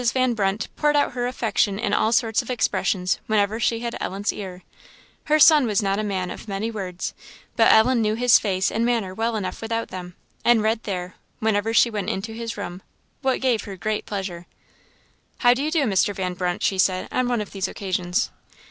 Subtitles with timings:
[0.15, 4.33] Van Brunt poured out her affection in all sorts of expressions whenever she had Ellen's
[4.33, 4.63] ear;
[5.25, 7.13] her son was not a man of many words;
[7.55, 11.71] but Ellen knew his face and manner well enough without them, and read there, whenever
[11.71, 12.81] she went into his room,
[13.21, 14.47] what gave her great pleasure.
[15.37, 16.15] "How do you do, Mr.
[16.15, 18.31] Van Brunt?" she said, on one of these occasions.